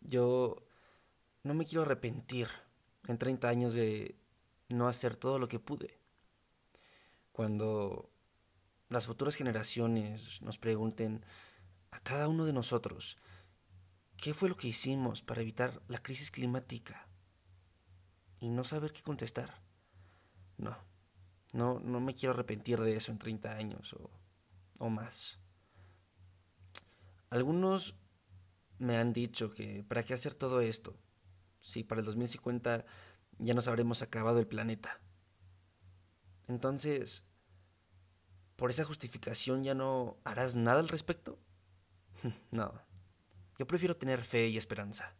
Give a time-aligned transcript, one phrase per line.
[0.00, 0.56] Yo
[1.42, 2.48] no me quiero arrepentir
[3.06, 4.16] en 30 años de
[4.68, 5.98] no hacer todo lo que pude.
[7.32, 8.10] Cuando
[8.88, 11.24] las futuras generaciones nos pregunten
[11.90, 13.16] a cada uno de nosotros
[14.16, 17.06] qué fue lo que hicimos para evitar la crisis climática
[18.40, 19.62] y no saber qué contestar.
[20.58, 20.76] No,
[21.52, 24.10] no, no me quiero arrepentir de eso en 30 años o,
[24.78, 25.38] o más.
[27.30, 27.94] Algunos
[28.80, 30.96] me han dicho que para qué hacer todo esto
[31.60, 32.84] si para el 2050
[33.38, 35.00] ya nos habremos acabado el planeta.
[36.48, 37.22] Entonces,
[38.56, 41.38] ¿por esa justificación ya no harás nada al respecto?
[42.50, 42.72] no,
[43.58, 45.14] yo prefiero tener fe y esperanza.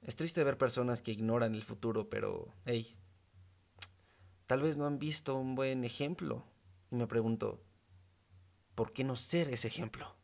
[0.00, 2.96] Es triste ver personas que ignoran el futuro, pero, hey,
[4.46, 6.44] tal vez no han visto un buen ejemplo.
[6.90, 7.62] Y me pregunto,
[8.74, 10.16] ¿por qué no ser ese ejemplo?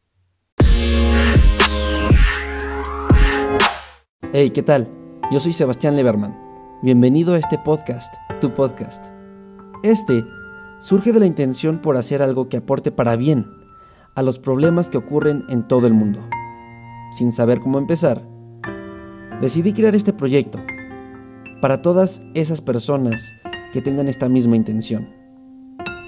[4.35, 4.89] Hey, ¿qué tal?
[5.31, 6.35] Yo soy Sebastián Leberman.
[6.83, 9.07] Bienvenido a este podcast, tu podcast.
[9.83, 10.25] Este
[10.81, 13.47] surge de la intención por hacer algo que aporte para bien
[14.17, 16.21] a los problemas que ocurren en todo el mundo.
[17.13, 18.27] Sin saber cómo empezar,
[19.43, 20.59] decidí crear este proyecto
[21.61, 23.35] para todas esas personas
[23.73, 25.09] que tengan esta misma intención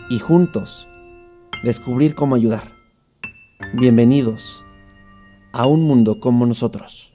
[0.09, 0.89] y juntos
[1.63, 2.73] descubrir cómo ayudar.
[3.75, 4.64] Bienvenidos
[5.55, 7.13] a un mundo como nosotros.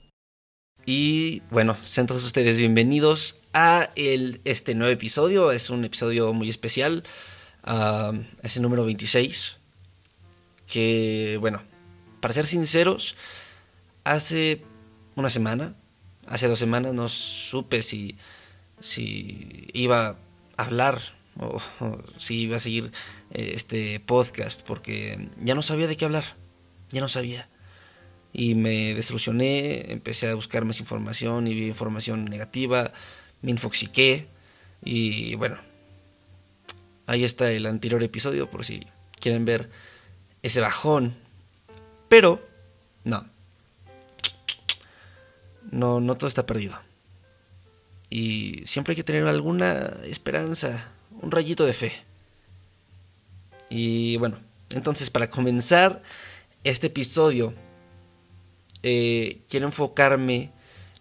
[0.86, 5.52] Y bueno, sean todos ustedes bienvenidos a el, este nuevo episodio.
[5.52, 7.04] Es un episodio muy especial.
[8.42, 9.58] es el número 26.
[10.72, 11.62] Que bueno,
[12.22, 13.18] para ser sinceros,
[14.06, 14.64] hace
[15.18, 15.76] una semana,
[16.26, 18.18] hace dos semanas no supe si,
[18.80, 20.16] si iba
[20.56, 20.98] a hablar
[21.38, 21.62] o,
[22.18, 22.94] si iba a seguir
[23.32, 26.24] eh, este podcast porque ya no sabía de qué hablar,
[26.90, 27.50] ya no sabía
[28.34, 32.92] y me desilusioné, empecé a buscar más información y vi información negativa,
[33.42, 34.28] me infoxiqué
[34.84, 35.58] y bueno,
[37.08, 38.86] ahí está el anterior episodio por si
[39.20, 39.70] quieren ver
[40.42, 41.16] ese bajón.
[42.08, 42.42] Pero,
[43.04, 43.26] no,
[45.72, 46.80] no, no todo está perdido.
[48.10, 50.92] Y siempre hay que tener alguna esperanza,
[51.22, 51.92] un rayito de fe.
[53.70, 56.02] Y bueno, entonces para comenzar
[56.64, 57.54] este episodio,
[58.84, 60.52] eh, quiero enfocarme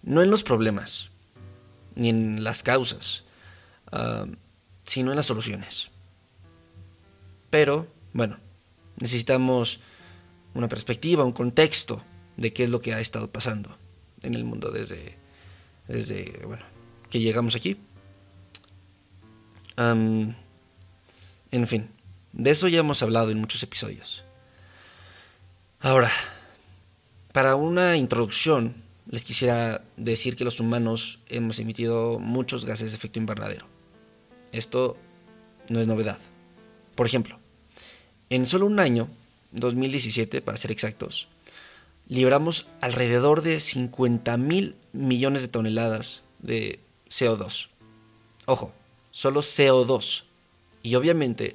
[0.02, 1.10] no en los problemas,
[1.94, 3.24] ni en las causas,
[3.92, 4.26] ah,
[4.84, 5.90] sino en las soluciones.
[7.50, 8.38] Pero, bueno,
[8.96, 9.80] necesitamos
[10.54, 12.02] una perspectiva, un contexto
[12.36, 13.76] de qué es lo que ha estado pasando
[14.22, 15.16] en el mundo desde,
[15.86, 16.64] desde bueno,
[17.10, 17.76] que llegamos aquí.
[19.76, 21.88] en fin,
[22.32, 24.24] de eso ya hemos hablado en muchos episodios.
[25.80, 26.10] Ahora,
[27.38, 28.74] para una introducción,
[29.08, 33.64] les quisiera decir que los humanos hemos emitido muchos gases de efecto invernadero.
[34.50, 34.96] Esto
[35.70, 36.18] no es novedad.
[36.96, 37.38] Por ejemplo,
[38.28, 39.08] en solo un año,
[39.52, 41.28] 2017 para ser exactos,
[42.08, 47.68] libramos alrededor de 50 mil millones de toneladas de CO2.
[48.46, 48.72] Ojo,
[49.12, 50.24] solo CO2.
[50.82, 51.54] Y obviamente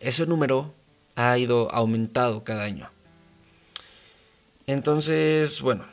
[0.00, 0.72] ese número
[1.16, 2.90] ha ido aumentado cada año.
[4.68, 5.86] Entonces, bueno,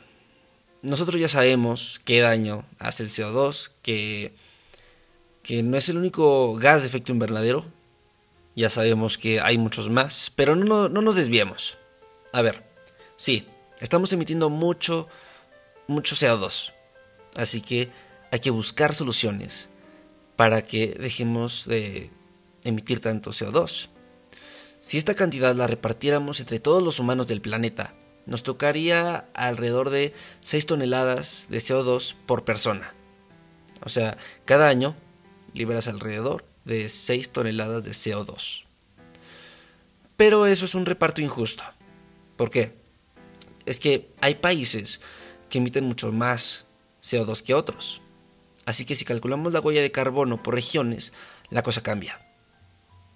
[0.82, 4.34] nosotros ya sabemos qué daño hace el CO2, que,
[5.64, 7.64] no es el único gas de efecto invernadero.
[8.54, 11.78] Ya sabemos que hay muchos más, pero no, no nos desviemos.
[12.34, 12.64] A ver,
[13.16, 13.46] sí,
[13.80, 15.08] estamos emitiendo mucho,
[15.86, 16.74] mucho CO2.
[17.34, 17.88] Así que
[18.30, 19.70] hay que buscar soluciones
[20.36, 22.10] para que dejemos de
[22.62, 23.88] emitir tanto CO2.
[24.82, 27.94] Si esta cantidad la repartiéramos entre todos los humanos del planeta,
[28.26, 32.94] nos tocaría alrededor de 6 toneladas de CO2 por persona.
[33.84, 34.96] O sea, cada año
[35.54, 38.64] liberas alrededor de 6 toneladas de CO2.
[40.16, 41.64] Pero eso es un reparto injusto.
[42.36, 42.74] ¿Por qué?
[43.64, 45.00] Es que hay países
[45.48, 46.66] que emiten mucho más
[47.02, 48.00] CO2 que otros.
[48.64, 51.12] Así que si calculamos la huella de carbono por regiones,
[51.50, 52.18] la cosa cambia.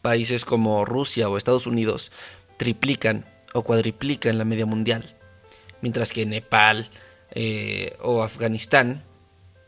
[0.02, 2.12] Países como Rusia o Estados Unidos
[2.56, 5.16] triplican o cuadriplica en la media mundial,
[5.80, 6.90] mientras que Nepal
[7.30, 9.04] eh, o Afganistán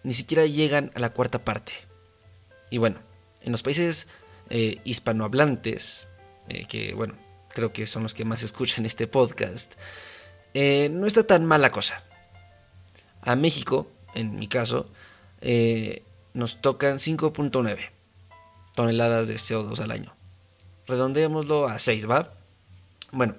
[0.02, 1.72] ni siquiera llegan a la cuarta parte.
[2.70, 3.00] Y bueno,
[3.42, 4.08] en los países
[4.50, 6.08] eh, hispanohablantes,
[6.48, 7.14] eh, que bueno,
[7.48, 9.74] creo que son los que más escuchan este podcast,
[10.54, 12.02] no está tan mala cosa.
[13.22, 14.90] A México, en mi caso,
[16.34, 17.90] nos tocan 5.9
[18.74, 20.14] toneladas de CO2 al año.
[20.86, 22.34] Redondeémoslo a 6, ¿va?
[23.12, 23.36] Bueno,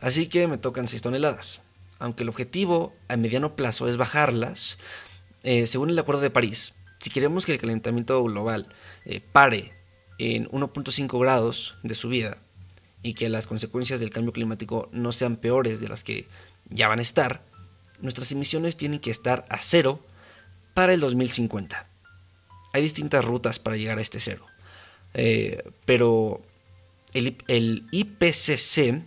[0.00, 1.62] Así que me tocan 6 toneladas.
[2.00, 4.78] aunque el objetivo a mediano plazo es bajarlas,
[5.42, 8.68] eh, según el Acuerdo de París, si queremos que el calentamiento global
[9.04, 9.72] eh, pare
[10.18, 12.38] en 1.5 grados de subida
[13.02, 16.28] y que las consecuencias del cambio climático no sean peores de las que
[16.68, 17.44] ya van a estar,
[18.00, 20.04] nuestras emisiones tienen que estar a cero
[20.74, 21.88] para el 2050.
[22.72, 24.46] Hay distintas rutas para llegar a este cero,
[25.14, 26.42] eh, pero
[27.12, 29.02] el, el IPCC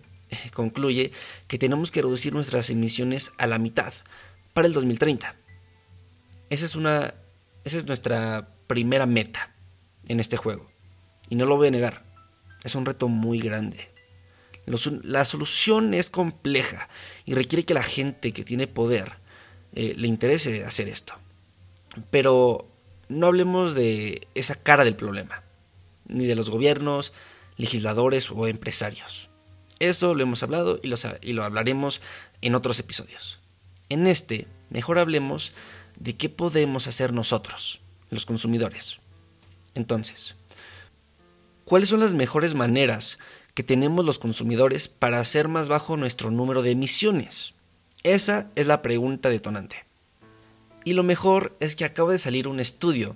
[0.54, 1.12] concluye
[1.48, 3.94] que tenemos que reducir nuestras emisiones a la mitad
[4.54, 5.36] para el 2030.
[6.50, 7.14] Esa es, una,
[7.64, 9.56] esa es nuestra primera meta
[10.08, 10.70] en este juego.
[11.30, 12.06] Y no lo voy a negar,
[12.64, 13.90] es un reto muy grande.
[15.04, 16.88] La solución es compleja
[17.26, 19.18] y requiere que la gente que tiene poder
[19.74, 21.14] eh, le interese hacer esto.
[22.10, 22.70] Pero
[23.10, 25.44] no hablemos de esa cara del problema,
[26.08, 27.12] ni de los gobiernos,
[27.58, 29.31] legisladores o empresarios.
[29.82, 32.02] Eso lo hemos hablado y lo, y lo hablaremos
[32.42, 33.40] en otros episodios.
[33.90, 35.52] En este, mejor hablemos
[36.00, 39.00] de qué podemos hacer nosotros, los consumidores.
[39.76, 40.36] Entonces,
[41.72, 43.18] ¿Cuáles son las mejores maneras
[43.54, 47.54] que tenemos los consumidores para hacer más bajo nuestro número de emisiones?
[48.04, 49.86] Esa es la pregunta detonante.
[50.84, 53.16] Y lo mejor es que acaba de salir un estudio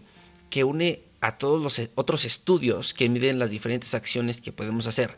[0.50, 4.88] que une a todos los e-, otros estudios que miden las diferentes acciones que podemos
[4.88, 5.17] hacer,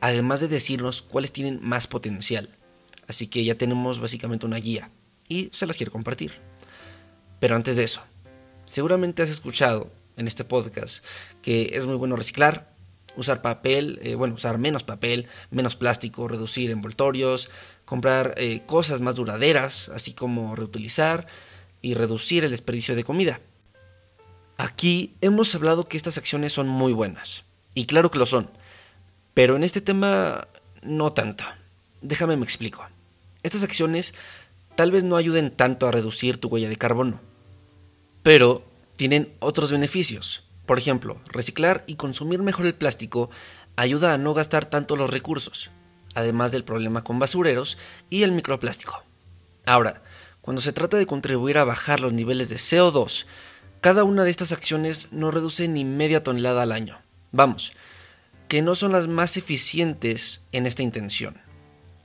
[0.00, 2.50] además de decirnos cuáles tienen más potencial.
[3.08, 4.90] Así que ya tenemos básicamente una guía
[5.28, 6.32] y se las quiero compartir.
[7.40, 8.02] Pero antes de eso,
[8.66, 11.04] seguramente has escuchado en este podcast
[11.42, 12.74] que es muy bueno reciclar,
[13.16, 17.50] usar papel, eh, bueno, usar menos papel, menos plástico, reducir envoltorios,
[17.84, 21.26] comprar eh, cosas más duraderas, así como reutilizar
[21.82, 23.40] y reducir el desperdicio de comida.
[24.58, 27.44] Aquí hemos hablado que estas acciones son muy buenas,
[27.74, 28.50] y claro que lo son,
[29.36, 30.48] pero en este tema
[30.80, 31.44] no tanto.
[32.00, 32.88] Déjame me explico.
[33.42, 34.14] Estas acciones
[34.76, 37.20] tal vez no ayuden tanto a reducir tu huella de carbono,
[38.22, 38.64] pero
[38.96, 40.44] tienen otros beneficios.
[40.64, 43.28] Por ejemplo, reciclar y consumir mejor el plástico
[43.76, 45.70] ayuda a no gastar tanto los recursos,
[46.14, 47.76] además del problema con basureros
[48.08, 49.04] y el microplástico.
[49.66, 50.02] Ahora,
[50.40, 53.26] cuando se trata de contribuir a bajar los niveles de CO2,
[53.82, 56.98] cada una de estas acciones no reduce ni media tonelada al año.
[57.32, 57.74] Vamos,
[58.48, 61.40] que no son las más eficientes en esta intención.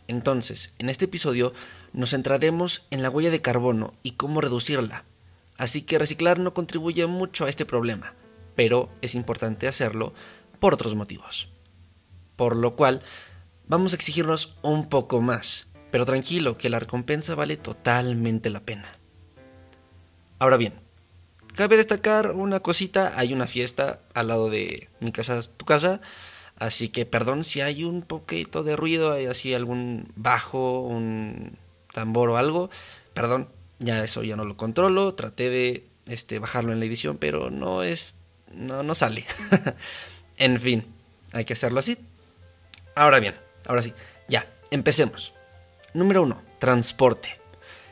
[0.07, 1.53] Entonces, en este episodio
[1.93, 5.05] nos centraremos en la huella de carbono y cómo reducirla.
[5.57, 8.15] Así que reciclar no contribuye mucho a este problema,
[8.55, 10.13] pero es importante hacerlo
[10.59, 11.49] por otros motivos.
[12.35, 13.03] Por lo cual,
[13.67, 18.87] vamos a exigirnos un poco más, pero tranquilo, que la recompensa vale totalmente la pena.
[20.39, 20.73] Ahora bien,
[21.55, 26.01] cabe destacar una cosita, hay una fiesta al lado de mi casa, tu casa,
[26.61, 31.57] así que perdón si hay un poquito de ruido, hay así algún bajo, un
[31.91, 32.69] tambor o algo,
[33.15, 33.49] perdón,
[33.79, 37.81] ya eso ya no lo controlo, traté de este, bajarlo en la edición, pero no
[37.81, 38.15] es,
[38.53, 39.25] no, no sale.
[40.37, 40.85] en fin,
[41.33, 41.97] hay que hacerlo así.
[42.93, 43.33] Ahora bien,
[43.65, 43.93] ahora sí,
[44.27, 45.33] ya, empecemos.
[45.95, 46.43] Número 1.
[46.59, 47.39] Transporte.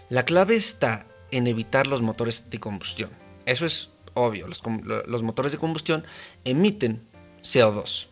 [0.09, 3.09] La clave está en evitar los motores de combustión.
[3.47, 4.61] Eso es obvio, los,
[5.07, 6.05] los motores de combustión
[6.45, 7.07] emiten
[7.41, 8.08] CO2.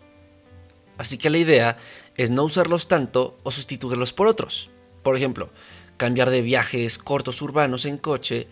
[0.98, 1.78] Así que la idea
[2.16, 4.70] es no usarlos tanto o sustituirlos por otros.
[5.04, 5.50] Por ejemplo,
[5.98, 8.48] cambiar de viajes cortos urbanos en coche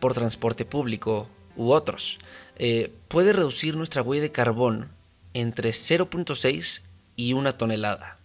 [0.00, 2.18] por transporte público u otros.
[2.56, 4.88] Eh, puede reducir nuestra huella de carbón
[5.34, 6.82] entre 0.6
[7.16, 8.18] y una tonelada,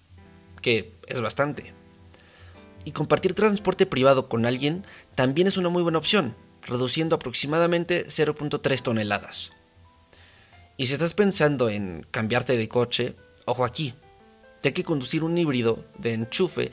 [0.61, 1.73] que es bastante.
[2.85, 8.81] Y compartir transporte privado con alguien también es una muy buena opción, reduciendo aproximadamente 0.3
[8.81, 9.51] toneladas.
[10.77, 13.15] Y si estás pensando en cambiarte de coche,
[13.45, 13.93] ojo aquí,
[14.61, 16.71] ya que conducir un híbrido de enchufe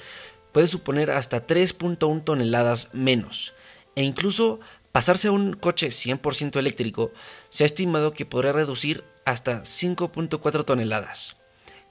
[0.53, 3.55] puede suponer hasta 3.1 toneladas menos,
[3.95, 4.61] e incluso
[4.93, 7.13] pasarse a un coche 100% eléctrico
[7.51, 11.37] se ha estimado que podrá reducir hasta 5.4 toneladas.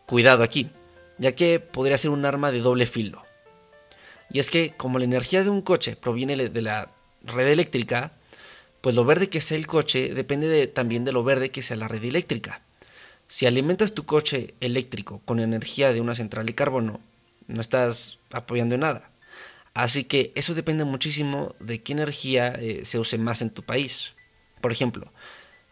[0.06, 0.70] Cuidado aquí,
[1.18, 3.24] ya que podría ser un arma de doble filo.
[4.30, 6.90] Y es que como la energía de un coche proviene de la
[7.24, 8.14] red eléctrica,
[8.82, 11.88] pues lo verde que sea el coche depende también de lo verde que sea la
[11.88, 12.64] red eléctrica.
[13.32, 17.00] Si alimentas tu coche eléctrico con energía de una central de carbono,
[17.48, 19.10] no estás apoyando nada.
[19.74, 24.16] Así que eso depende muchísimo de qué energía eh, se use más en tu país.
[24.60, 25.14] Por ejemplo,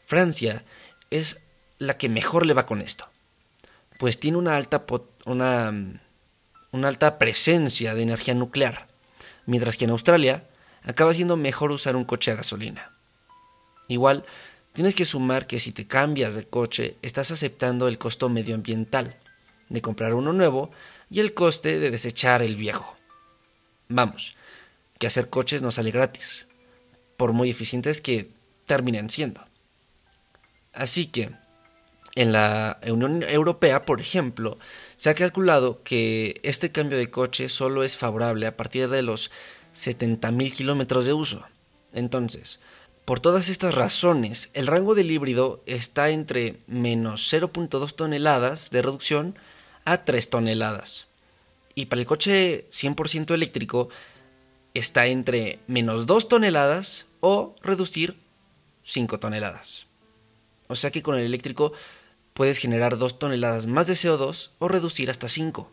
[0.05, 0.63] Francia
[1.09, 1.41] es
[1.79, 3.09] la que mejor le va con esto,
[3.97, 4.85] pues tiene una alta,
[5.25, 5.91] una
[6.71, 8.87] alta presencia de energía nuclear,
[9.45, 10.47] mientras que en Australia
[10.83, 12.93] acaba siendo mejor usar un coche a gasolina.
[13.89, 14.23] Igual,
[14.79, 19.13] tienes que sumar que si te cambias de coche, estás aceptando el costo medioambiental
[19.67, 20.71] de comprar uno nuevo
[21.09, 22.95] y el coste de desechar el viejo.
[23.89, 24.37] Vamos,
[24.97, 26.47] que hacer coches no sale gratis,
[27.17, 28.29] por muy eficientes que
[28.63, 29.43] terminen siendo.
[30.71, 31.31] Así que,
[32.15, 34.57] en la Unión Europea, por ejemplo,
[34.95, 39.29] se ha calculado que este cambio de coche solo es favorable a partir de los
[39.75, 41.45] 70.000 kilómetros de uso.
[41.91, 42.61] Entonces,
[43.09, 49.35] por todas estas razones, el rango del híbrido está entre menos 0.2 toneladas de reducción
[49.83, 51.07] a 3 toneladas.
[51.73, 53.89] Y para el coche 100% eléctrico
[54.75, 58.15] está entre menos 2 toneladas o reducir
[58.83, 59.87] 5 toneladas.
[60.67, 61.73] O sea que con el eléctrico
[62.35, 65.67] puedes generar 2 toneladas más de CO2 o reducir hasta 5.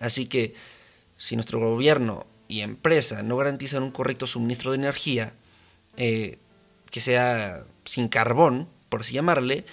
[0.00, 0.54] Así que
[1.18, 5.34] si nuestro gobierno y empresa no garantizan un correcto suministro de energía,
[5.98, 6.38] eh,
[6.90, 9.64] que sea sin carbón, por así llamarle,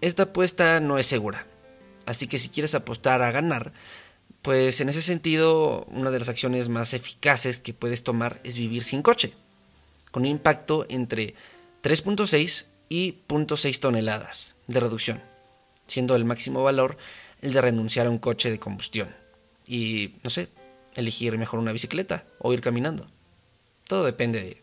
[0.00, 1.46] esta apuesta no es segura.
[2.06, 3.72] Así que si quieres apostar a ganar,
[4.42, 8.82] pues en ese sentido una de las acciones más eficaces que puedes tomar es vivir
[8.82, 9.34] sin coche,
[10.10, 11.34] con un impacto entre
[11.82, 15.22] 3.6 y 0.6 toneladas de reducción,
[15.86, 16.98] siendo el máximo valor
[17.40, 19.14] el de renunciar a un coche de combustión
[19.66, 20.48] y, no sé,
[20.94, 23.06] elegir mejor una bicicleta o ir caminando.
[23.84, 24.61] Todo depende de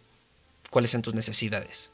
[0.69, 1.89] cuáles son tus necesidades.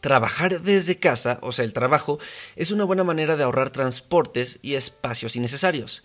[0.00, 2.18] Trabajar desde casa, o sea, el trabajo,
[2.56, 6.02] es una buena manera de ahorrar transportes y espacios innecesarios.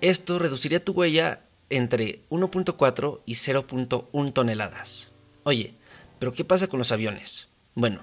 [0.00, 5.12] Esto reduciría tu huella entre 1.4 y 0.1 toneladas.
[5.44, 5.74] Oye,
[6.18, 7.48] pero ¿qué pasa con los aviones?
[7.74, 8.02] Bueno,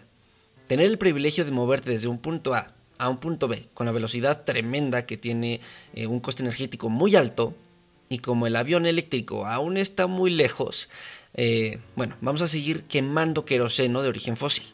[0.67, 2.67] tener el privilegio de moverte desde un punto A
[3.01, 5.59] a un punto B con la velocidad tremenda que tiene
[5.95, 7.55] eh, un coste energético muy alto
[8.09, 10.87] y como el avión eléctrico aún está muy lejos,
[11.33, 14.65] eh, bueno, vamos a seguir quemando queroseno de origen fósil.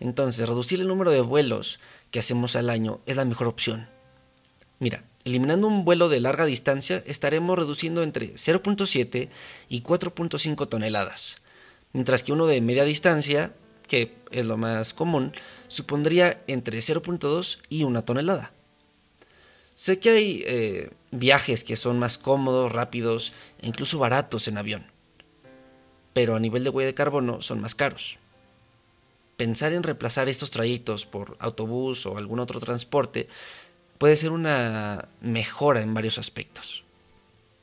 [0.00, 1.78] Entonces, reducir el número de vuelos
[2.10, 3.88] que hacemos al año es la mejor opción.
[4.78, 9.28] Mira, eliminando un vuelo de larga distancia estaremos reduciendo entre 0.7
[9.68, 11.36] y 4.5 toneladas,
[11.92, 13.54] mientras que uno de media distancia,
[13.86, 15.32] que es lo más común,
[15.68, 18.52] supondría entre 0.2 y 1 tonelada.
[19.74, 24.89] Sé que hay eh, viajes que son más cómodos, rápidos e incluso baratos en avión
[26.12, 28.18] pero a nivel de huella de carbono son más caros.
[29.36, 33.28] Pensar en reemplazar estos trayectos por autobús o algún otro transporte
[33.98, 36.84] puede ser una mejora en varios aspectos.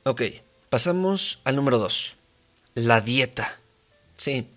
[0.03, 0.21] Ok,
[0.69, 2.15] pasamos al número 2,
[2.75, 3.59] la dieta.
[4.17, 4.47] Sí,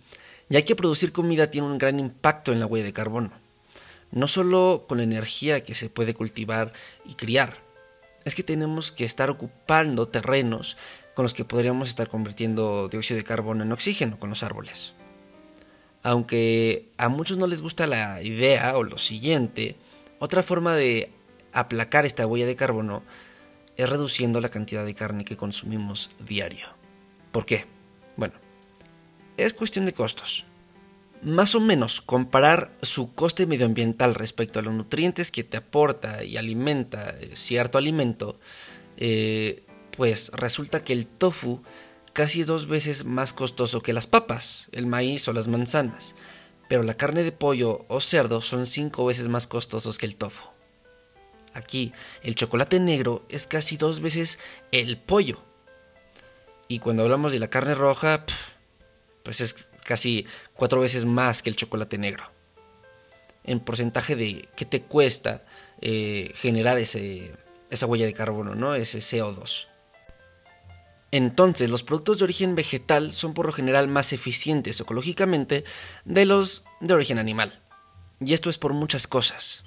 [0.49, 3.33] ya que producir comida tiene un gran impacto en la huella de carbono,
[4.11, 6.73] no solo con la energía que se puede cultivar
[7.05, 7.59] y criar,
[8.25, 10.77] es que tenemos que estar ocupando terrenos
[11.21, 14.95] con los que podríamos estar convirtiendo dióxido de carbono en oxígeno con los árboles.
[16.03, 19.77] Aunque a muchos no les gusta la idea o lo siguiente,
[20.19, 21.11] otra forma de
[21.53, 23.03] aplacar esta huella de carbono
[23.77, 26.69] es reduciendo la cantidad de carne que consumimos diario.
[27.33, 27.67] ¿Por qué?
[28.17, 28.37] Bueno,
[29.37, 30.47] es cuestión de costos.
[31.21, 36.39] Más o menos comparar su coste medioambiental respecto a los nutrientes que te aporta y
[36.39, 38.41] alimenta cierto alimento
[38.97, 39.67] eh,
[40.01, 41.61] pues resulta que el tofu
[42.15, 46.15] casi dos veces más costoso que las papas, el maíz o las manzanas,
[46.71, 50.47] pero la carne de pollo o cerdo son cinco veces más costosos que el tofu.
[51.53, 51.93] Aquí,
[52.23, 54.39] el chocolate negro es casi dos veces
[54.73, 55.43] el pollo.
[56.67, 58.25] Y cuando hablamos de la carne roja,
[59.23, 62.25] pues es casi cuatro veces más que el chocolate negro.
[63.45, 65.45] En porcentaje de qué te cuesta
[65.83, 67.33] eh, generar ese,
[67.69, 68.75] esa huella de carbono, ¿no?
[68.75, 69.67] Ese CO2.
[71.13, 75.65] Entonces, los productos de origen vegetal son por lo general más eficientes ecológicamente
[76.05, 77.61] de los de origen animal.
[78.21, 79.65] Y esto es por muchas cosas.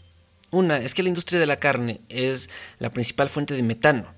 [0.52, 4.14] Una es que la industria de la carne es la principal fuente de metano,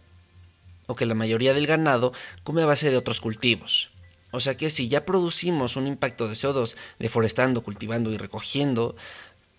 [0.86, 2.12] o que la mayoría del ganado
[2.44, 3.90] come a base de otros cultivos.
[4.32, 8.96] O sea que si ya producimos un impacto de CO2 deforestando, cultivando y recogiendo,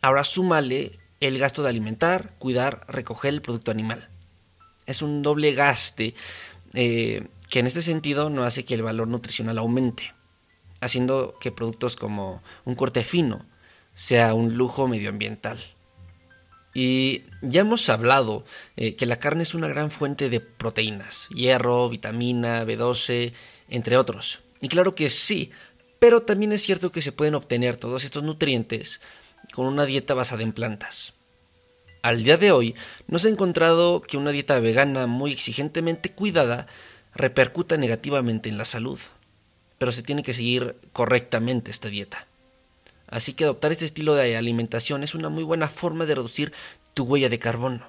[0.03, 4.11] ahora súmale el gasto de alimentar, cuidar, recoger el producto animal.
[4.85, 6.15] Es un doble gaste
[6.75, 10.15] eh, que en este sentido no hace que el valor nutricional aumente,
[10.81, 13.47] haciendo que productos como un corte fino
[13.95, 15.59] sea un lujo medioambiental.
[16.75, 18.45] Y ya hemos hablado
[18.77, 23.33] eh, que la carne es una gran fuente de proteínas, hierro, vitamina, B12,
[23.71, 24.41] entre otros.
[24.61, 25.51] Y claro que sí,
[25.99, 29.01] pero también es cierto que se pueden obtener todos estos nutrientes
[29.55, 31.15] con una dieta basada en plantas.
[32.03, 32.75] Al día de hoy
[33.09, 36.67] no se ha encontrado que una dieta vegana muy exigentemente cuidada
[37.17, 39.01] repercuta negativamente en la salud,
[39.79, 42.27] pero se tiene que seguir correctamente esta dieta.
[43.09, 46.53] Así que adoptar este estilo de alimentación es una muy buena forma de reducir
[46.95, 47.87] tu huella de carbono.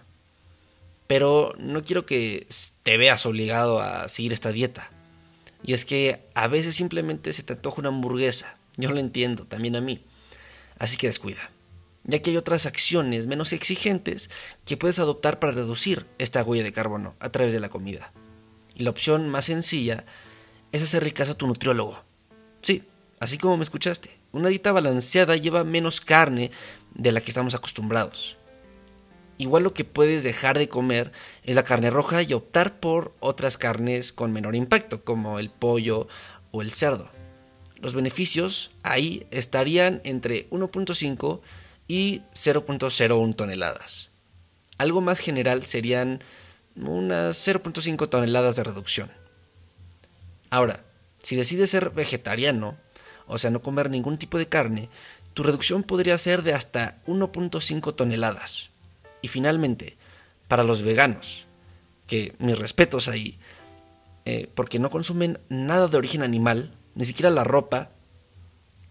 [1.07, 2.48] Pero no quiero que
[2.84, 4.89] te veas obligado a seguir esta dieta.
[5.63, 8.55] Y es que a veces simplemente se te antoja una hamburguesa.
[8.75, 10.01] Yo lo entiendo, también a mí.
[10.77, 11.50] Así que descuida,
[12.03, 14.29] ya que hay otras acciones menos exigentes
[14.65, 18.12] que puedes adoptar para reducir esta huella de carbono a través de la comida.
[18.77, 20.05] Y la opción más sencilla
[20.72, 21.98] es hacerle caso a tu nutriólogo.
[22.62, 22.84] Sí,
[23.19, 26.51] así como me escuchaste, una dieta balanceada lleva menos carne
[26.93, 28.38] de la que estamos acostumbrados.
[29.39, 31.12] Igual lo que puedes dejar de comer
[31.43, 36.07] es la carne roja y optar por otras carnes con menor impacto, como el pollo
[36.51, 37.10] o el cerdo.
[37.79, 41.41] Los beneficios ahí estarían entre 1.5
[41.88, 44.10] y 0.01 toneladas.
[44.77, 46.22] Algo más general serían
[46.81, 49.12] unas 0.5 toneladas de reducción.
[50.50, 50.86] Ahora,
[51.19, 52.77] si decides ser vegetariano,
[53.25, 54.89] o sea, no comer ningún tipo de carne,
[55.34, 58.72] tu reducción podría ser de hasta 1.5 toneladas.
[59.22, 59.98] Y finalmente,
[60.48, 61.46] para los veganos,
[62.07, 63.38] que mis respetos ahí,
[64.25, 67.89] eh, porque no consumen nada de origen animal, ni siquiera la ropa,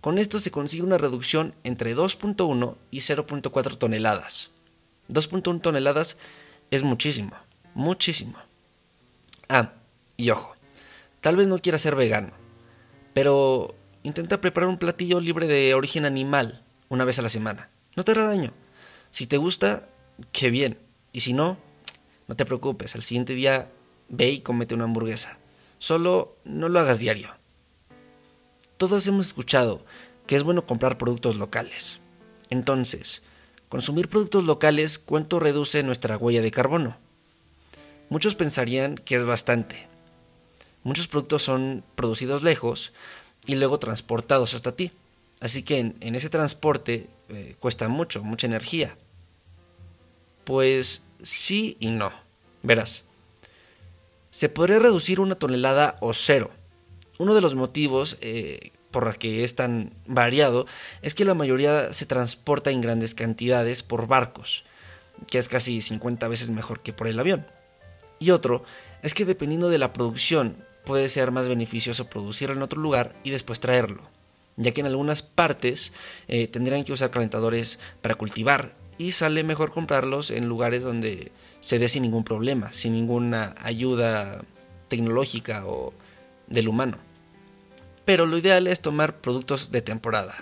[0.00, 4.50] con esto se consigue una reducción entre 2.1 y 0.4 toneladas.
[5.08, 6.16] 2.1 toneladas
[6.70, 7.32] es muchísimo,
[7.76, 8.38] muchísimo.
[9.48, 9.74] Ah,
[10.16, 10.54] y ojo,
[11.20, 12.32] tal vez no quieras ser vegano,
[13.12, 17.68] pero intenta preparar un platillo libre de origen animal una vez a la semana.
[17.94, 18.52] No te hará daño.
[19.10, 19.88] Si te gusta,
[20.32, 20.78] qué bien.
[21.12, 21.58] Y si no,
[22.26, 23.70] no te preocupes, al siguiente día
[24.08, 25.38] ve y comete una hamburguesa.
[25.78, 27.28] Solo no lo hagas diario.
[28.78, 29.84] Todos hemos escuchado
[30.26, 32.00] que es bueno comprar productos locales.
[32.48, 33.22] Entonces,
[33.68, 37.05] consumir productos locales, ¿cuánto reduce nuestra huella de carbono?
[38.08, 39.88] Muchos pensarían que es bastante.
[40.84, 42.92] Muchos productos son producidos lejos
[43.46, 44.92] y luego transportados hasta ti.
[45.40, 48.96] Así que en, ese transporte eh, cuesta mucho, mucha energía.
[50.44, 52.12] Pues sí y no.
[52.62, 53.04] Verás,
[54.30, 56.50] se podría reducir una tonelada o cero.
[57.18, 60.66] Uno de los motivos eh, por los que es tan variado
[61.02, 64.64] es que la mayoría se transporta en grandes cantidades por barcos,
[65.30, 67.46] que es casi 50 veces mejor que por el avión.
[68.18, 68.64] Y otro
[69.02, 73.30] es que dependiendo de la producción puede ser más beneficioso producirlo en otro lugar y
[73.30, 74.02] después traerlo,
[74.56, 75.92] ya que en algunas partes
[76.28, 81.78] eh, tendrían que usar calentadores para cultivar y sale mejor comprarlos en lugares donde se
[81.78, 84.42] dé sin ningún problema, sin ninguna ayuda
[84.88, 85.92] tecnológica o
[86.46, 86.98] del humano.
[88.04, 90.36] Pero lo ideal es tomar productos de temporada,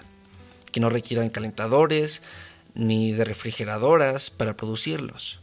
[0.70, 2.22] que no requieran calentadores
[2.74, 5.40] ni de refrigeradoras para producirlos.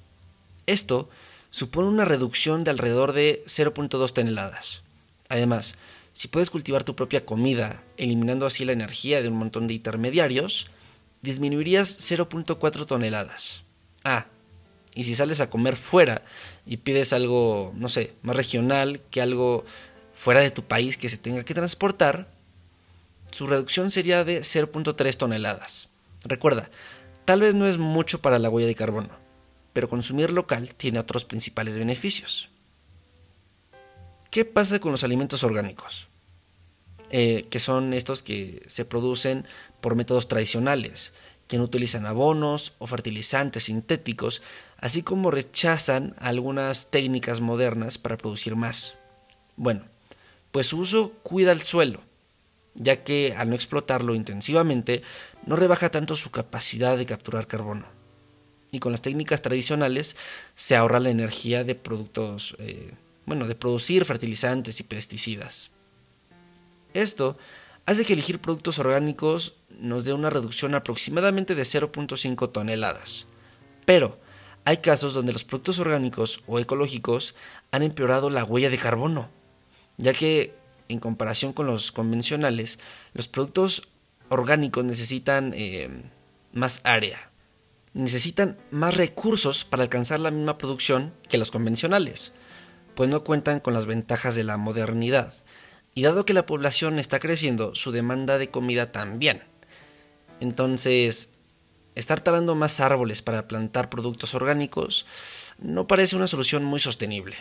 [0.67, 1.10] Esto
[1.51, 4.81] supone una reducción de alrededor de 0.2 toneladas.
[5.29, 5.75] Además,
[6.13, 10.67] si puedes cultivar tu propia comida, eliminando así la energía de un montón de intermediarios,
[11.21, 13.63] disminuirías 0.4 toneladas.
[14.03, 14.25] Ah,
[14.95, 16.23] y si sales a comer fuera
[16.65, 19.63] y pides algo, no sé, más regional que algo
[20.13, 22.27] fuera de tu país que se tenga que transportar,
[23.31, 25.89] su reducción sería de 0.3 toneladas.
[26.23, 26.69] Recuerda,
[27.25, 29.09] tal vez no es mucho para la huella de carbono,
[29.73, 32.49] pero consumir local tiene otros principales beneficios.
[34.29, 36.07] ¿Qué pasa con los alimentos orgánicos?
[37.10, 39.45] Eh, que son estos que se producen
[39.81, 41.12] por métodos tradicionales,
[41.47, 44.41] que no utilizan abonos o fertilizantes sintéticos,
[44.77, 48.95] así como rechazan algunas técnicas modernas para producir más.
[49.57, 49.84] Bueno,
[50.53, 51.99] pues su uso cuida el suelo,
[52.73, 55.01] ya que al no explotarlo intensivamente
[55.45, 57.86] no rebaja tanto su capacidad de capturar carbono.
[58.71, 60.15] Y con las técnicas tradicionales
[60.55, 62.93] se ahorra la energía de productos, eh,
[63.25, 65.71] bueno, de producir fertilizantes y pesticidas.
[66.93, 67.38] Esto
[67.86, 73.27] hace que elegir productos orgánicos nos dé una reducción aproximadamente de 0.5 toneladas.
[73.86, 74.19] Pero
[74.63, 77.36] hay casos donde los productos orgánicos o ecológicos
[77.71, 79.29] han empeorado la huella de carbono,
[79.97, 80.53] ya que
[80.88, 82.79] en comparación con los convencionales,
[83.13, 83.88] los productos
[84.29, 85.89] orgánicos necesitan eh,
[86.53, 87.31] más área,
[87.93, 92.34] necesitan más recursos para alcanzar la misma producción que los convencionales,
[92.95, 95.34] pues no cuentan con las ventajas de la modernidad
[95.93, 99.43] y dado que la población está creciendo, su demanda de comida también.
[100.39, 101.32] Entonces,
[101.95, 105.06] estar talando más árboles para plantar productos orgánicos
[105.60, 107.36] no parece una solución muy sostenible.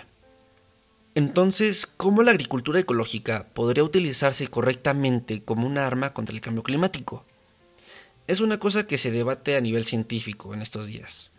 [1.15, 7.25] Entonces, ¿cómo la agricultura ecológica podría utilizarse correctamente como una arma contra el cambio climático?
[8.31, 11.33] Es una cosa que se debate a nivel científico en estos días,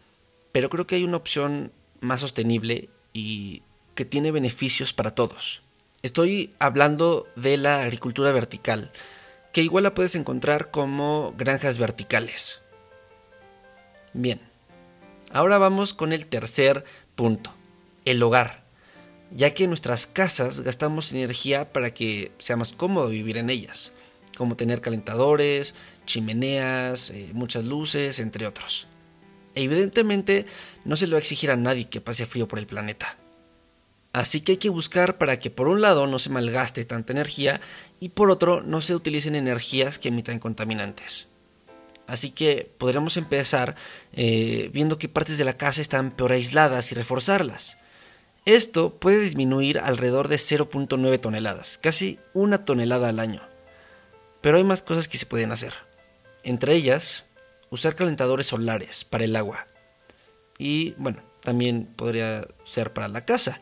[0.52, 3.62] pero creo que hay una opción más sostenible y
[3.96, 5.62] que tiene beneficios para todos.
[6.02, 8.92] Estoy hablando de la agricultura vertical,
[9.54, 12.62] que igual la puedes encontrar como granjas verticales.
[14.12, 14.42] Bien,
[15.32, 16.84] ahora vamos con el tercer
[17.16, 17.54] punto,
[18.04, 18.66] el hogar.
[19.34, 23.94] ya que en nuestras casas gastamos energía para que sea más cómodo vivir en ellas,
[24.36, 25.74] como tener calentadores,
[26.06, 28.88] chimeneas, eh, muchas luces, entre otros.
[29.56, 30.46] Evidentemente
[30.86, 33.18] no se le va a exigir a nadie que pase frío por el planeta.
[34.14, 37.62] Así que hay que buscar para que por un lado no se malgaste tanta energía
[38.00, 41.28] y por otro no se utilicen energías que emitan contaminantes.
[42.08, 43.76] Así que podríamos empezar
[44.12, 47.78] eh, viendo qué partes de la casa están peor aisladas y reforzarlas.
[48.46, 53.42] Esto puede disminuir alrededor de 0.9 toneladas, casi una tonelada al año.
[54.42, 55.74] Pero hay más cosas que se pueden hacer.
[56.44, 57.26] Entre ellas,
[57.70, 59.68] usar calentadores solares para el agua.
[60.58, 63.60] Y bueno, también podría ser para la casa.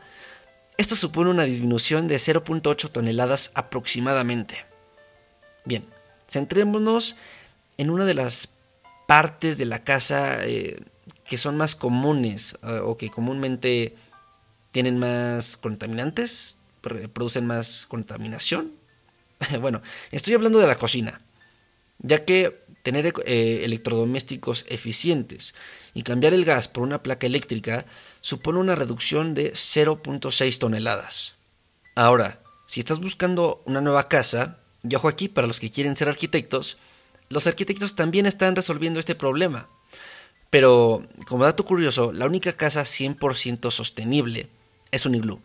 [0.76, 4.66] Esto supone una disminución de 0.8 toneladas aproximadamente.
[5.64, 5.84] Bien,
[6.28, 7.16] centrémonos
[7.76, 8.50] en una de las
[9.06, 10.82] partes de la casa eh,
[11.24, 13.96] que son más comunes eh, o que comúnmente
[14.70, 18.72] tienen más contaminantes, producen más contaminación.
[19.60, 21.18] bueno, estoy hablando de la cocina,
[21.98, 25.54] ya que tener eh, electrodomésticos eficientes
[25.94, 27.86] y cambiar el gas por una placa eléctrica
[28.20, 31.36] supone una reducción de 0.6 toneladas.
[31.94, 36.08] Ahora, si estás buscando una nueva casa, y ojo aquí para los que quieren ser
[36.08, 36.78] arquitectos,
[37.28, 39.68] los arquitectos también están resolviendo este problema.
[40.50, 44.48] Pero, como dato curioso, la única casa 100% sostenible
[44.90, 45.40] es un iglú,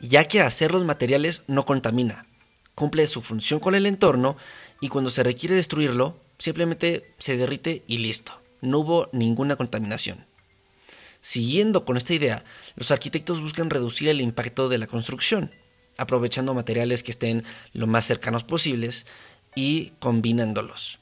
[0.00, 2.26] ya que hacer los materiales no contamina,
[2.74, 4.36] cumple su función con el entorno
[4.80, 8.32] y cuando se requiere destruirlo, simplemente se derrite y listo.
[8.60, 10.26] No hubo ninguna contaminación.
[11.20, 12.44] Siguiendo con esta idea,
[12.76, 15.50] los arquitectos buscan reducir el impacto de la construcción,
[15.96, 19.04] aprovechando materiales que estén lo más cercanos posibles
[19.54, 21.00] y combinándolos.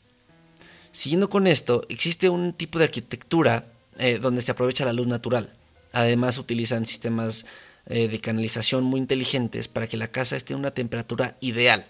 [0.92, 5.52] Siguiendo con esto, existe un tipo de arquitectura eh, donde se aprovecha la luz natural.
[5.92, 7.44] Además utilizan sistemas
[7.86, 11.86] eh, de canalización muy inteligentes para que la casa esté a una temperatura ideal.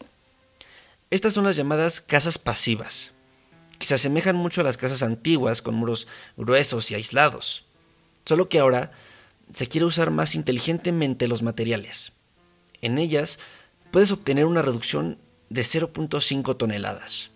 [1.10, 3.12] Estas son las llamadas casas pasivas,
[3.86, 7.64] se asemejan mucho a las casas antiguas con muros gruesos y aislados,
[8.24, 8.92] solo que ahora
[9.52, 12.12] se quiere usar más inteligentemente los materiales.
[12.82, 13.38] En ellas
[13.90, 15.18] puedes obtener una reducción
[15.50, 17.30] de 0.5 toneladas.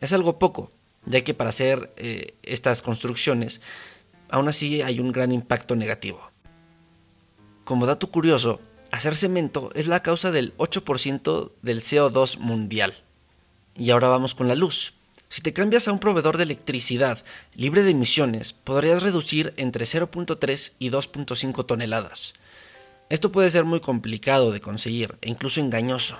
[0.00, 0.68] Es algo poco,
[1.06, 3.60] ya que para hacer eh, estas construcciones
[4.28, 6.30] aún así hay un gran impacto negativo.
[7.64, 12.94] Como dato curioso, hacer cemento es la causa del 8% del CO2 mundial.
[13.76, 14.94] Y ahora vamos con la luz.
[15.34, 17.18] Si te cambias a un proveedor de electricidad
[17.56, 22.34] libre de emisiones, podrías reducir entre 0.3 y 2.5 toneladas.
[23.10, 26.16] Esto puede ser muy complicado de conseguir e incluso engañoso.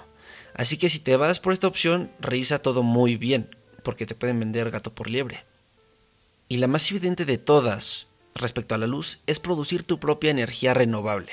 [0.53, 3.49] Así que si te vas por esta opción, revisa todo muy bien,
[3.85, 5.45] porque te pueden vender gato por liebre.
[6.49, 10.75] Y la más evidente de todas respecto a la luz es producir tu propia energía
[10.75, 11.31] renovable.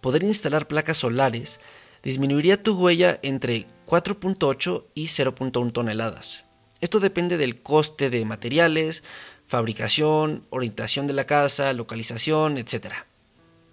[0.00, 1.60] Poder instalar placas solares
[2.02, 6.45] disminuiría tu huella entre 4.8 y 0.1 toneladas.
[6.86, 9.02] Esto depende del coste de materiales,
[9.44, 12.94] fabricación, orientación de la casa, localización, etc.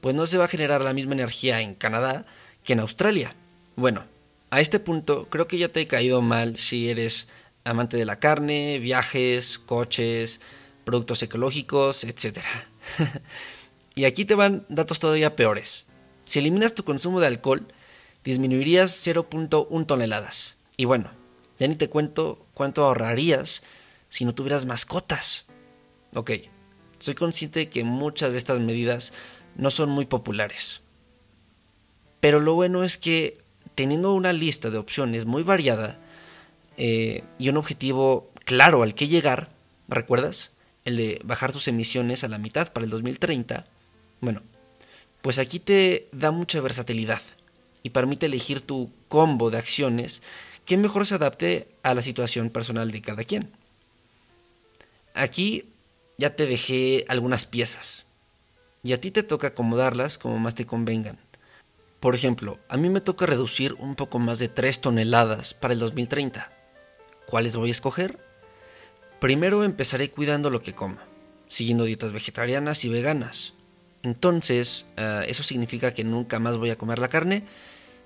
[0.02, 2.26] Pues no se va a generar la misma energía en Canadá
[2.64, 3.36] que en Australia.
[3.76, 4.04] Bueno,
[4.50, 7.28] a este punto creo que ya te he caído mal si eres
[7.66, 10.42] amante de la carne, viajes, coches,
[10.84, 12.40] productos ecológicos, etc.
[13.94, 15.86] y aquí te van datos todavía peores.
[16.24, 17.68] Si eliminas tu consumo de alcohol,
[18.24, 20.58] disminuirías 0.1 toneladas.
[20.78, 21.12] Y bueno,
[21.64, 23.64] ya ni te cuento cuánto ahorrarías
[24.10, 25.46] si no tuvieras mascotas.
[26.14, 26.32] Ok,
[27.00, 29.14] soy consciente de que muchas de estas medidas
[29.56, 30.82] no son muy populares.
[32.20, 33.38] Pero lo bueno es que
[33.76, 36.02] teniendo una lista de opciones muy variada
[36.76, 39.50] eh, y un objetivo claro al que llegar,
[39.88, 40.52] ¿recuerdas?
[40.84, 43.64] El de bajar tus emisiones a la mitad para el 2030.
[44.20, 44.42] Bueno,
[45.22, 47.22] pues aquí te da mucha versatilidad
[47.84, 50.22] y permite elegir tu combo de acciones
[50.66, 53.52] que mejor se adapte a la situación personal de cada quien.
[55.14, 55.70] Aquí
[56.18, 58.06] ya te dejé algunas piezas
[58.84, 61.18] y a ti te toca acomodarlas como más te convengan.
[62.00, 65.80] Por ejemplo, a mí me toca reducir un poco más de 3 toneladas para el
[65.80, 66.52] 2030.
[67.26, 68.20] ¿Cuáles voy a escoger?
[69.22, 70.98] Primero empezaré cuidando lo que como,
[71.48, 73.54] siguiendo dietas vegetarianas y veganas.
[74.02, 77.46] Entonces, eh, ¿eso significa que nunca más voy a comer la carne?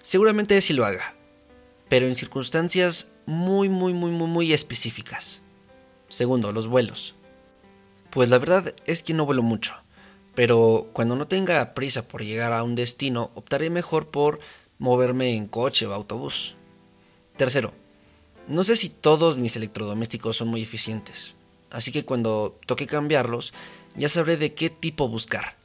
[0.04, 1.17] Seguramente sí lo haga,
[1.90, 5.42] pero en circunstancias muy, muy, muy, muy, muy específicas.
[6.10, 7.16] Segundo, los vuelos.
[8.10, 9.74] Pues la verdad es que no vuelo mucho,
[10.34, 14.40] pero cuando no tenga prisa por llegar a un destino, optaré mejor por
[14.80, 16.56] moverme en coche o autobús.
[17.36, 17.74] Tercero,
[18.48, 21.36] no sé si todos mis electrodomésticos son muy eficientes,
[21.70, 23.54] así que cuando toque cambiarlos,
[23.96, 25.58] ya sabré de qué tipo buscar.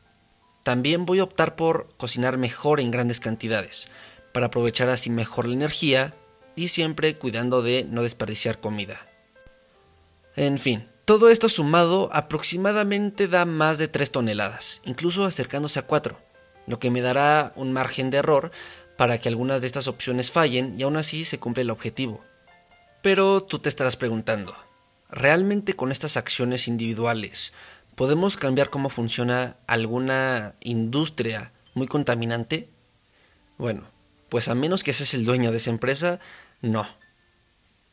[0.65, 3.89] También voy a optar por cocinar mejor en grandes cantidades,
[4.33, 6.15] para aprovechar así mejor la energía
[6.57, 9.07] y siempre cuidando de no desperdiciar comida.
[10.37, 16.19] En fin, todo esto sumado aproximadamente da más de 3 toneladas, incluso acercándose a 4,
[16.67, 18.51] lo que me dará un margen de error
[18.97, 22.25] para que algunas de estas opciones fallen y aún así se cumple el objetivo.
[23.03, 24.55] Pero tú te estarás preguntando,
[25.11, 27.53] ¿realmente con estas acciones individuales
[27.95, 32.71] podemos cambiar cómo funciona alguna industria muy contaminante?
[33.59, 33.83] Bueno,
[34.33, 36.19] pues a menos que seas el dueño de esa empresa,
[36.63, 36.87] no.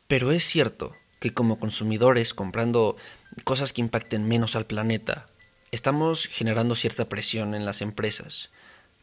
[0.08, 2.96] Pero es cierto que como consumidores, comprando
[3.44, 5.26] cosas que impacten menos al planeta,
[5.70, 8.52] estamos generando cierta presión en las empresas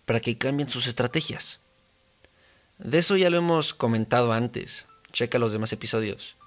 [0.06, 1.60] para que cambien sus estrategias.
[2.80, 6.38] De eso ya lo hemos comentado antes, checa los demás episodios.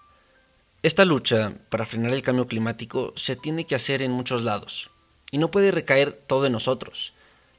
[0.83, 4.90] Esta lucha para frenar el cambio climático se tiene que hacer en muchos lados,
[5.31, 7.12] y no puede recaer todo en nosotros.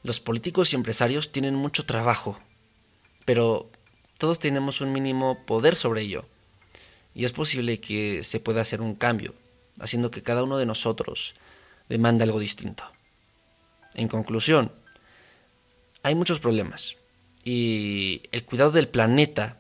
[0.03, 2.37] Los políticos y empresarios tienen mucho trabajo,
[3.25, 3.69] pero
[4.17, 6.23] todos tenemos un mínimo poder sobre ello
[7.13, 9.33] y es posible que se pueda hacer un cambio,
[9.79, 11.35] haciendo que cada uno de nosotros
[11.89, 12.83] demande algo distinto.
[13.93, 14.71] En conclusión,
[16.03, 16.95] hay muchos problemas
[17.43, 19.59] y el cuidado del planeta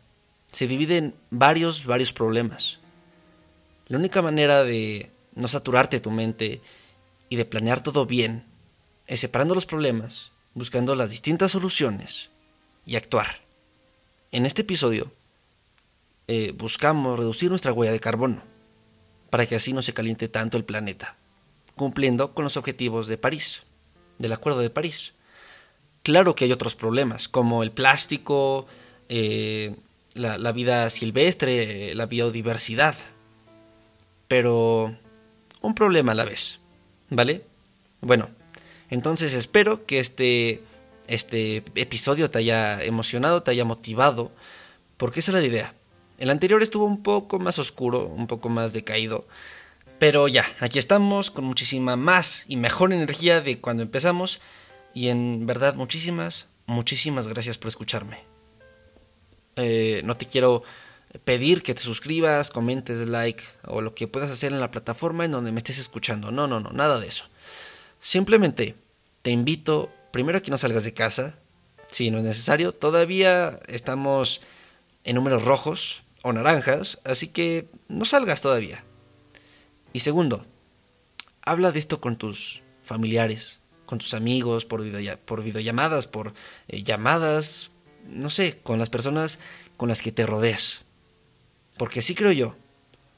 [0.51, 2.79] se divide en varios, varios problemas.
[3.87, 6.61] La única manera de no saturarte tu mente
[7.29, 8.45] y de planear todo bien
[9.07, 12.29] es separando los problemas, buscando las distintas soluciones
[12.85, 13.40] y actuar.
[14.33, 15.11] En este episodio
[16.29, 18.41] eh, buscamos reducir nuestra huella de carbono,
[19.29, 21.17] para que así no se caliente tanto el planeta,
[21.75, 23.63] cumpliendo con los objetivos de París,
[24.19, 25.13] del Acuerdo de París.
[26.03, 28.67] Claro que hay otros problemas, como el plástico,
[29.09, 29.75] eh,
[30.13, 32.95] la, vida silvestre, la biodiversidad,
[34.29, 34.95] pero
[35.59, 36.61] un problema a la vez,
[37.09, 37.41] ¿vale?
[37.99, 38.29] Bueno,
[38.89, 40.63] entonces espero que este,
[41.07, 44.31] este episodio te haya emocionado, te haya motivado,
[44.97, 45.75] porque esa es la idea,
[46.21, 49.25] el anterior estuvo un poco más oscuro, un poco más decaído.
[49.97, 54.39] Pero ya, aquí estamos con muchísima más y mejor energía de cuando empezamos.
[54.93, 58.19] Y en verdad, muchísimas, muchísimas gracias por escucharme.
[59.55, 60.61] Eh, no te quiero
[61.23, 65.31] pedir que te suscribas, comentes, like o lo que puedas hacer en la plataforma en
[65.31, 66.31] donde me estés escuchando.
[66.31, 67.25] No, no, no, nada de eso.
[67.99, 68.75] Simplemente
[69.23, 71.35] te invito primero que no salgas de casa.
[71.89, 74.41] Si no es necesario, todavía estamos
[75.03, 78.83] en números rojos o naranjas, así que no salgas todavía.
[79.93, 80.45] Y segundo,
[81.41, 84.83] habla de esto con tus familiares, con tus amigos, por,
[85.25, 86.33] por videollamadas, por
[86.67, 87.71] eh, llamadas,
[88.07, 89.39] no sé, con las personas
[89.75, 90.83] con las que te rodeas.
[91.77, 92.55] Porque sí creo yo,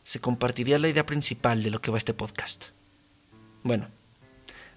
[0.04, 2.68] se compartiría la idea principal de lo que va este podcast.
[3.64, 3.88] Bueno,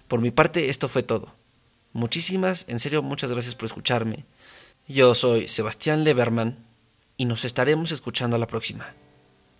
[0.07, 1.36] por mi parte esto fue todo.
[1.97, 4.23] Muchísimas, en serio, muchas gracias por escucharme.
[4.87, 6.63] Yo soy Sebastián Leberman
[7.17, 8.93] y nos estaremos escuchando a la próxima.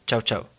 [0.06, 0.57] Chao, chao.